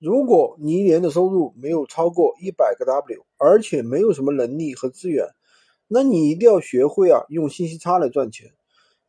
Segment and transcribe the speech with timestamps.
[0.00, 5.26] 如果你一年的收入没有超过一百个 W，而且没有什么能力和资源，
[5.88, 8.50] 那你一定要学会啊，用信息差来赚钱。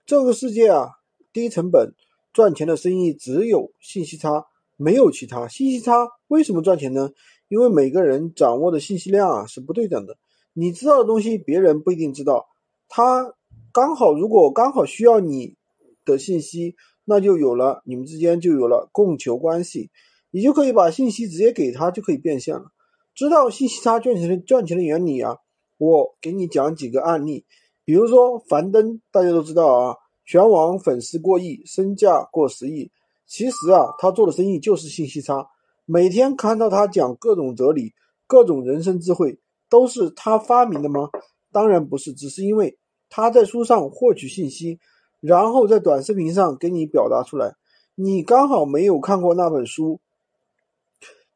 [0.05, 0.89] 这个世界啊，
[1.31, 1.93] 低成本
[2.33, 5.47] 赚钱的生意只有信息差，没有其他。
[5.47, 7.11] 信息差为什么赚钱呢？
[7.47, 10.17] 因为每个人掌握的信息量啊是不对等的，
[10.51, 12.47] 你知道的东西别人不一定知道。
[12.89, 13.33] 他
[13.71, 15.55] 刚好如果刚好需要你
[16.03, 19.89] 的信息，那就有了你们之间就有了供求关系，
[20.31, 22.71] 你就可以把信息直接给他，就可以变现了。
[23.13, 25.37] 知道信息差赚钱的赚钱的原理啊。
[25.77, 27.43] 我给你讲几个案例，
[27.83, 32.91] 比如说樊登，大家都知道啊，全网粉丝过亿，身价过十亿。
[33.25, 35.47] 其实啊，他做的生意就是信息差。
[35.85, 37.93] 每天看到他讲各种哲理、
[38.27, 41.09] 各种人生智慧，都是他发明的吗？
[41.51, 42.77] 当然不是，只是因为
[43.09, 44.79] 他在书上获取信息，
[45.19, 47.55] 然后在短视频上给你表达出来。
[47.95, 49.99] 你刚好没有看过那本书。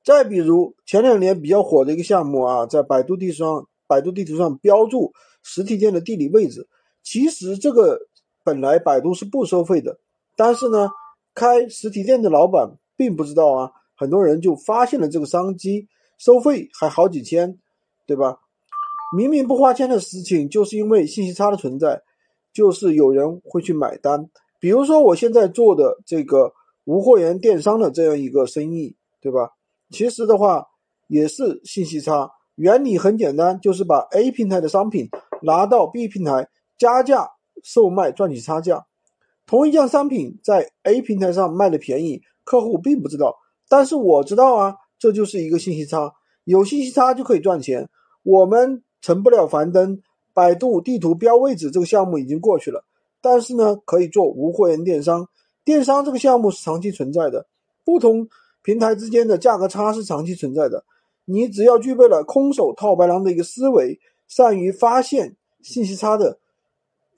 [0.05, 3.67] 再比如前两年比较火的一个项目啊，在百度地图上。
[3.87, 6.67] 百度地图上标注实体店的地理位置，
[7.03, 7.99] 其实这个
[8.43, 9.99] 本来百度是不收费的，
[10.35, 10.89] 但是呢，
[11.35, 17.59] 开实体店的老板并不知道啊，很多人就发现了这个商机，收费还好几千，
[18.07, 18.39] 对吧？
[19.15, 22.01] 明明不花钱的事情，就是因为信息差的存在，
[22.51, 24.27] 就是有人会去买单。
[24.59, 26.51] 比如说我现在做的这个
[26.85, 29.51] 无货源电商的这样一个生意，对吧？
[29.91, 30.65] 其实的话
[31.07, 32.31] 也是信息差。
[32.55, 35.09] 原理很简单，就是把 A 平台的商品
[35.41, 37.29] 拿到 B 平台加价
[37.63, 38.85] 售卖，赚取差价。
[39.45, 43.35] 同一件商品在 A 平台上卖的便宜，客户并不知道，
[43.67, 46.13] 但是我知道啊，这就是一个信息差。
[46.45, 47.89] 有信息差就可以赚钱。
[48.23, 50.01] 我们成不了樊登，
[50.33, 52.85] 百度地图标位置这个项目已经过去了，
[53.21, 55.27] 但是呢，可以做无货源电商。
[55.63, 57.47] 电商这个项目是长期存在的，
[57.83, 58.27] 不同
[58.65, 60.83] 平台之间的价格差是长期存在的。
[61.25, 66.39] 你只要具备了空手套白狼的一个思维，善于发现信息差的，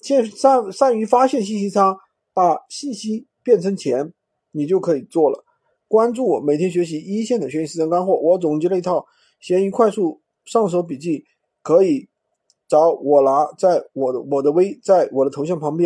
[0.01, 1.97] 善善善于发现信息差，
[2.33, 4.13] 把信息变成钱，
[4.51, 5.45] 你就可以做了。
[5.87, 8.15] 关注我，每天学习一线的学习实战干货。
[8.15, 9.05] 我总结了一套
[9.39, 11.23] 闲鱼快速上手笔记，
[11.63, 12.09] 可以
[12.67, 15.85] 找我拿，在我的我的微，在我的头像旁边。